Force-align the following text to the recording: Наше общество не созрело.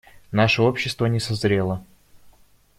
Наше 0.31 0.63
общество 0.63 1.05
не 1.05 1.19
созрело. 1.19 1.85